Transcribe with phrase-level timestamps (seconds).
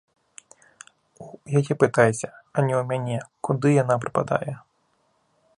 [1.25, 1.27] У
[1.59, 3.17] яе пытайся, а не ў мяне,
[3.49, 4.53] куды яна прападае.